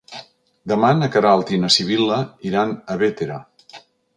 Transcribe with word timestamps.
Demà 0.71 0.89
na 1.01 1.09
Queralt 1.17 1.53
i 1.57 1.61
na 1.65 1.69
Sibil·la 1.75 2.17
iran 2.53 2.75
a 2.95 2.99
Bétera. 3.03 3.39